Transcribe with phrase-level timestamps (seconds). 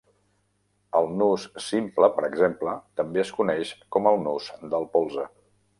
[0.99, 5.33] El nus simple, per exemple, també es coneix com el nus del polze.